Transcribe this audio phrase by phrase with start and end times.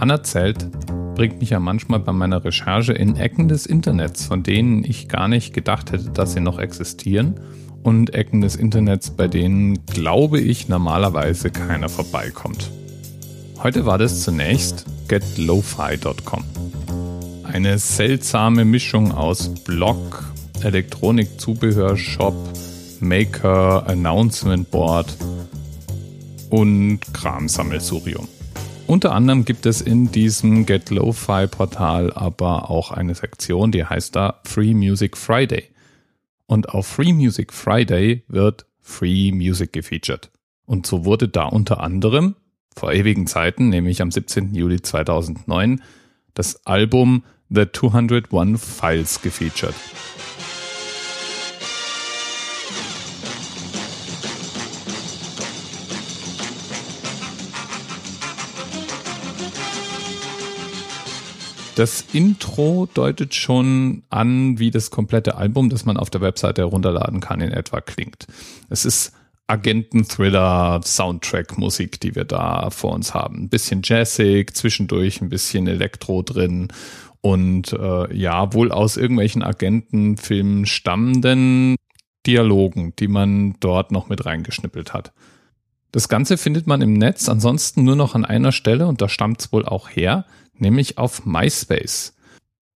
[0.00, 0.66] Anerzählt
[1.14, 5.28] bringt mich ja manchmal bei meiner Recherche in Ecken des Internets, von denen ich gar
[5.28, 7.38] nicht gedacht hätte, dass sie noch existieren.
[7.82, 12.70] Und Ecken des Internets, bei denen, glaube ich, normalerweise keiner vorbeikommt.
[13.62, 16.44] Heute war das zunächst getlofi.com.
[17.44, 20.32] Eine seltsame Mischung aus Blog,
[20.62, 22.34] Elektronikzubehörshop,
[23.00, 25.14] Maker, Announcement Board
[26.48, 28.28] und Kramsammelsurium.
[28.90, 34.16] Unter anderem gibt es in diesem Get Lo-Fi Portal aber auch eine Sektion, die heißt
[34.16, 35.68] da Free Music Friday.
[36.46, 40.32] Und auf Free Music Friday wird Free Music gefeatured.
[40.66, 42.34] Und so wurde da unter anderem
[42.74, 44.56] vor ewigen Zeiten, nämlich am 17.
[44.56, 45.82] Juli 2009,
[46.34, 49.76] das Album The 201 Files gefeatured.
[61.80, 67.20] Das Intro deutet schon an, wie das komplette Album, das man auf der Webseite herunterladen
[67.20, 68.26] kann, in etwa klingt.
[68.68, 69.14] Es ist
[69.46, 73.44] Agenten-Thriller, Soundtrack-Musik, die wir da vor uns haben.
[73.44, 76.68] Ein bisschen jazzig, zwischendurch ein bisschen Elektro drin
[77.22, 81.76] und äh, ja, wohl aus irgendwelchen Agentenfilmen stammenden
[82.26, 85.14] Dialogen, die man dort noch mit reingeschnippelt hat.
[85.92, 89.40] Das Ganze findet man im Netz ansonsten nur noch an einer Stelle und da stammt
[89.40, 90.26] es wohl auch her,
[90.60, 92.14] nämlich auf MySpace.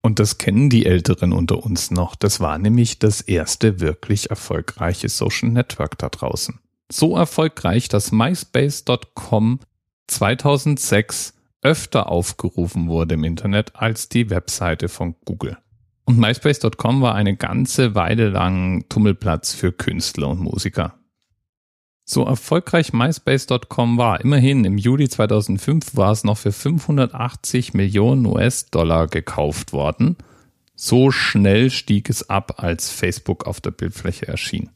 [0.02, 2.16] Und das kennen die Älteren unter uns noch.
[2.16, 6.59] Das war nämlich das erste wirklich erfolgreiche Social Network da draußen.
[6.92, 9.59] So erfolgreich, dass MySpace.com
[10.08, 15.58] 2006 öfter aufgerufen wurde im Internet als die Webseite von Google.
[16.06, 20.96] Und MySpace.com war eine ganze Weile lang Tummelplatz für Künstler und Musiker.
[22.14, 29.08] So erfolgreich MySpace.com war, immerhin im Juli 2005 war es noch für 580 Millionen US-Dollar
[29.08, 30.18] gekauft worden.
[30.76, 34.72] So schnell stieg es ab, als Facebook auf der Bildfläche erschien.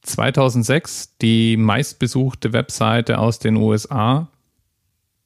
[0.00, 4.30] 2006, die meistbesuchte Webseite aus den USA,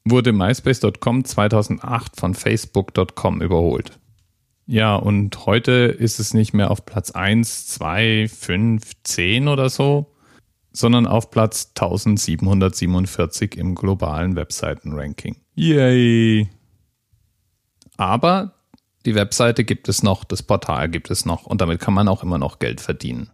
[0.03, 3.99] wurde MySpace.com 2008 von Facebook.com überholt.
[4.65, 10.10] Ja, und heute ist es nicht mehr auf Platz 1, 2, 5, 10 oder so,
[10.71, 15.37] sondern auf Platz 1747 im globalen Webseitenranking.
[15.55, 16.49] Yay!
[17.97, 18.53] Aber
[19.05, 22.23] die Webseite gibt es noch, das Portal gibt es noch und damit kann man auch
[22.23, 23.31] immer noch Geld verdienen.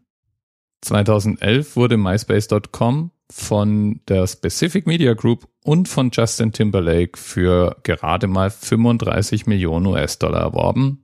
[0.81, 8.49] 2011 wurde MySpace.com von der Specific Media Group und von Justin Timberlake für gerade mal
[8.49, 11.03] 35 Millionen US-Dollar erworben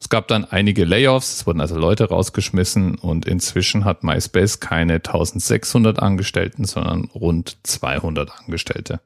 [0.00, 4.94] es gab dann einige Layoffs, es wurden also Leute rausgeschmissen und inzwischen hat MySpace keine
[4.94, 9.00] 1600 Angestellten, sondern rund 200 Angestellte.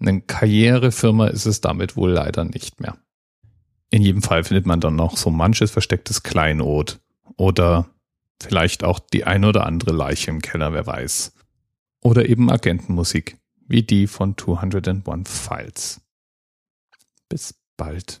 [0.00, 2.96] Eine Karrierefirma ist es damit wohl leider nicht mehr.
[3.90, 7.00] In jedem Fall findet man dann noch so manches verstecktes Kleinod
[7.36, 7.88] oder
[8.40, 11.32] vielleicht auch die ein oder andere Leiche im Keller, wer weiß.
[12.02, 16.00] Oder eben Agentenmusik, wie die von 201 Files.
[17.28, 18.20] Bis bald.